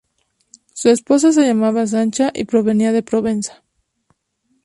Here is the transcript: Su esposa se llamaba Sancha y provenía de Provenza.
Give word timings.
Su 0.73 0.89
esposa 0.89 1.31
se 1.31 1.45
llamaba 1.45 1.85
Sancha 1.85 2.31
y 2.33 2.45
provenía 2.45 2.91
de 2.91 3.03
Provenza. 3.03 3.61